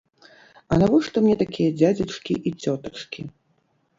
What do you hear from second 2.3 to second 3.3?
і цётачкі?